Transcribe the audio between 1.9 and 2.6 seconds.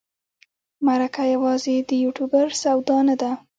یوټوبر